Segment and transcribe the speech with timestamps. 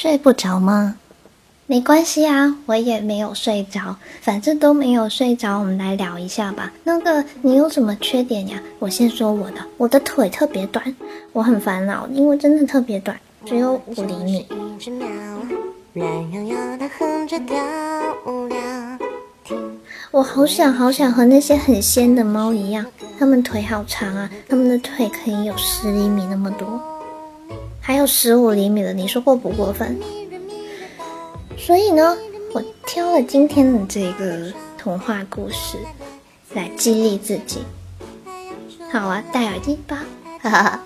[0.00, 0.94] 睡不着吗？
[1.66, 5.58] 没关系啊，我也没有睡着，反正都没有睡着。
[5.58, 6.72] 我们来聊一下吧。
[6.84, 8.62] 那个，你有什么缺点呀？
[8.78, 10.94] 我先说我的，我的腿特别短，
[11.32, 14.46] 我很烦恼，因为真的特别短，只有五厘米。
[20.12, 22.86] 我好想好想和那些很仙的猫一样，
[23.18, 26.80] 它们腿好长啊，它们的腿可以有十厘米那么多。
[27.88, 29.98] 还有十五厘米的，你说过不过分？
[31.56, 32.18] 所以呢，
[32.52, 35.78] 我挑了今天的这个童话故事
[36.52, 37.62] 来激励自己。
[38.92, 40.04] 好啊，戴耳机吧，
[40.42, 40.84] 哈哈哈。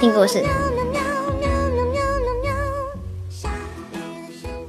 [0.00, 0.44] 听故事。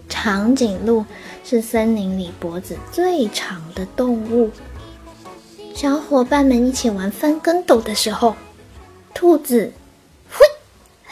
[0.09, 1.05] 长颈鹿
[1.43, 4.49] 是森林里脖子最长的动物。
[5.75, 8.35] 小伙伴们一起玩翻跟斗的时候，
[9.13, 9.71] 兔子。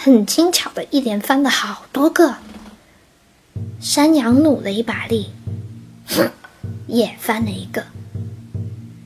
[0.04, 2.38] 很轻巧的，一连翻了好多个。
[3.80, 5.30] 山羊努了一把力，
[6.88, 7.84] 也翻了一个。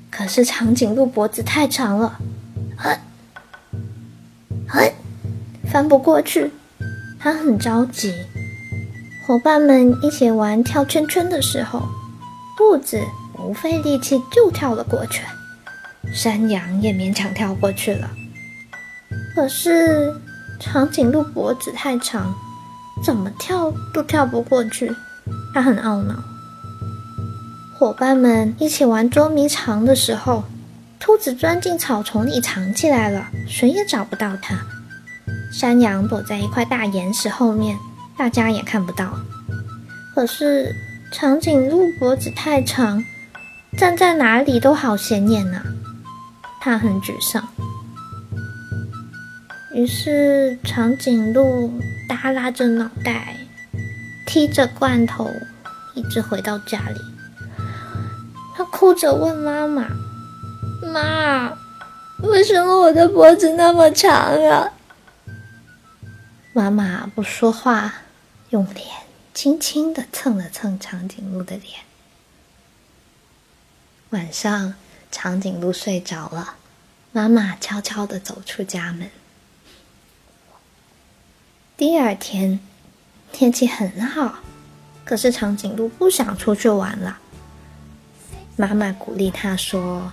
[0.09, 2.17] 可是长颈鹿脖子太长了，
[2.77, 2.97] 哼，
[4.69, 4.89] 哼，
[5.69, 6.51] 翻不过去。
[7.19, 8.13] 他很着急。
[9.27, 11.83] 伙伴们一起玩跳圈圈的时候，
[12.57, 13.01] 兔子
[13.33, 15.23] 不费力气就跳了过去，
[16.13, 18.09] 山羊也勉强跳过去了。
[19.35, 20.21] 可是。
[20.59, 22.33] 长颈鹿脖子太长，
[23.03, 24.95] 怎么跳都跳不过去，
[25.53, 26.15] 它很懊恼。
[27.77, 30.43] 伙伴们一起玩捉迷藏的时候，
[30.99, 34.57] 兔子钻进草丛里藏起来了，谁也找不到它。
[35.51, 37.77] 山羊躲在一块大岩石后面，
[38.17, 39.19] 大家也看不到。
[40.13, 40.73] 可是
[41.11, 43.03] 长颈鹿脖子太长，
[43.77, 45.61] 站在哪里都好显眼呐，
[46.61, 47.45] 它很沮丧。
[49.75, 51.69] 于是，长颈鹿
[52.07, 53.35] 耷拉着脑袋，
[54.25, 55.29] 踢着罐头，
[55.95, 57.01] 一直回到家里。
[58.55, 59.89] 他哭着问妈妈
[60.93, 61.57] ：“妈，
[62.19, 64.71] 为什么我的脖子那么长啊？”
[66.55, 67.95] 妈妈不说话，
[68.51, 68.87] 用脸
[69.33, 71.81] 轻轻的蹭了蹭长颈鹿的脸。
[74.11, 74.73] 晚上，
[75.11, 76.55] 长颈鹿睡着了，
[77.11, 79.09] 妈妈悄悄的走出家门。
[81.77, 82.57] 第二天，
[83.33, 84.35] 天气很好，
[85.03, 87.17] 可是长颈鹿不想出去玩了。
[88.55, 90.09] 妈妈鼓励他说：“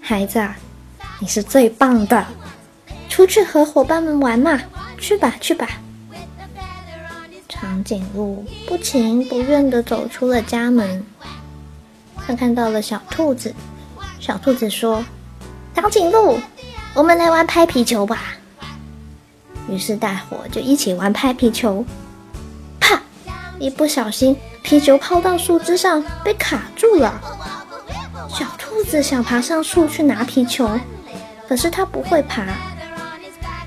[0.00, 0.48] 孩子，
[1.18, 2.26] 你是最棒的，
[3.10, 4.58] 出去和伙伴们玩嘛，
[4.98, 5.68] 去吧，去吧。”
[7.50, 11.04] 长颈鹿不情不愿地走出了家门。
[12.26, 13.54] 他看到了小兔子，
[14.18, 15.04] 小兔子说
[15.76, 16.38] ：“长颈鹿，
[16.94, 18.36] 我们来玩拍皮球吧。”
[19.72, 21.82] 于是大伙就一起玩拍皮球，
[22.78, 23.00] 啪！
[23.58, 27.18] 一不小心，皮球抛到树枝上，被卡住了。
[28.28, 30.78] 小兔子想爬上树去拿皮球，
[31.48, 32.44] 可是它不会爬。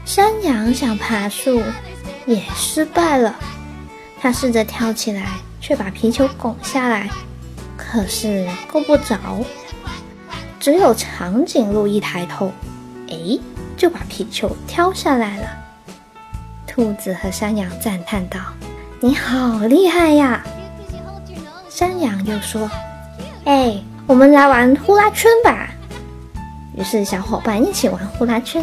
[0.05, 1.59] 山羊想爬树，
[2.27, 3.35] 也失败了。
[4.21, 7.09] 它试着跳起来，却把皮球拱下来，
[7.75, 9.17] 可是够不着。
[10.59, 12.51] 只有长颈鹿一抬头，
[13.09, 13.39] 哎，
[13.75, 15.64] 就把皮球挑下来了。
[16.75, 18.37] 兔子和山羊赞叹道
[18.99, 20.43] ：“你好厉害呀！”
[21.71, 22.69] 山羊又说
[23.47, 25.69] ：“哎，我们来玩呼啦圈吧。”
[26.75, 28.61] 于是小伙伴一起玩呼啦圈。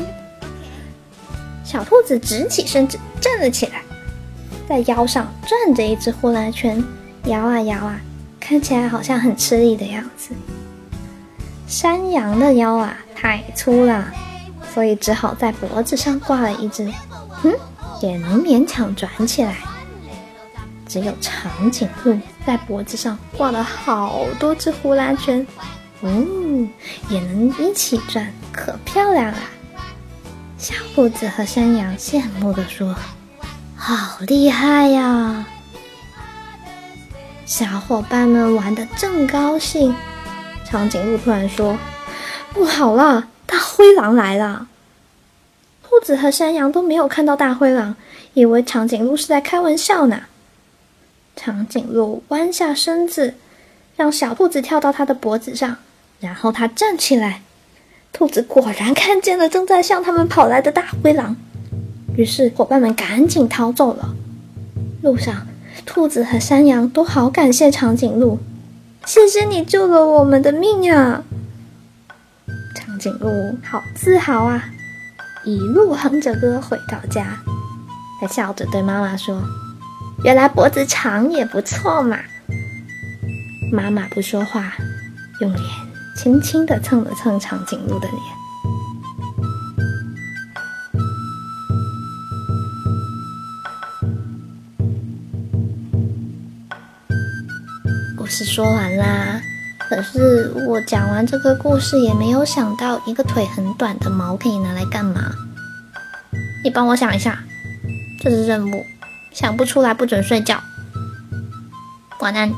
[1.64, 3.80] 小兔子直起身子站了起来，
[4.68, 6.84] 在腰上转着一只呼啦圈，
[7.24, 7.98] 摇啊摇啊，
[8.38, 10.34] 看起来好像很吃力的样子。
[11.66, 14.04] 山羊的腰啊太粗了，
[14.74, 16.92] 所以只好在脖子上挂了一只。
[17.44, 17.54] 嗯。
[18.02, 19.56] 也能勉强转起来，
[20.88, 25.46] 只有长颈鹿在脖子上挂了好多只呼啦圈，
[26.02, 26.68] 嗯，
[27.08, 29.38] 也能一起转，可漂亮了。
[30.58, 32.94] 小兔子和山羊羡慕地说
[33.76, 35.46] ：“好厉害呀！”
[37.46, 39.94] 小伙伴们玩得正高兴，
[40.64, 41.78] 长颈鹿突然说
[42.52, 44.66] ：“不好了，大灰狼来了！”
[46.02, 47.94] 子和山羊都没有看到大灰狼，
[48.34, 50.22] 以为长颈鹿是在开玩笑呢。
[51.36, 53.34] 长颈鹿弯下身子，
[53.96, 55.76] 让小兔子跳到它的脖子上，
[56.20, 57.42] 然后它站起来。
[58.12, 61.34] 兔子果然看见了正在向他们跑来的大灰狼，
[62.16, 64.14] 于是伙伴们赶紧逃走了。
[65.00, 65.46] 路上，
[65.86, 68.38] 兔子和山羊都好感谢长颈鹿
[69.06, 71.22] ：“谢谢你救了我们的命呀！”
[72.76, 74.71] 长颈鹿好自豪啊！
[75.44, 77.36] 一路哼着歌回到家，
[78.20, 79.42] 他笑着对妈妈说
[80.22, 82.16] ：“原来脖子长也不错嘛。”
[83.72, 84.72] 妈妈不说话，
[85.40, 85.64] 用脸
[86.16, 88.20] 轻轻地蹭了蹭长颈鹿的脸。
[98.16, 99.42] 故事说完啦。
[99.94, 105.30] 可是我讲完这个故事，也没有想到一个腿很短的毛可以拿来干嘛。
[106.64, 107.38] 你帮我想一下，
[108.18, 108.86] 这是任务，
[109.32, 110.58] 想不出来不准睡觉。
[112.20, 112.50] 晚安。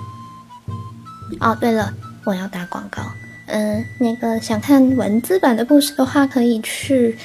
[1.40, 1.92] 哦，对了，
[2.22, 3.02] 我要打广告。
[3.46, 7.18] 嗯，那个想看文字版的故事的话，可以去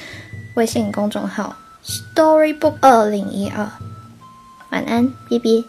[0.54, 1.54] 微信公众号
[1.84, 3.64] Storybook 二零一二。
[4.70, 5.64] 晚安，B B。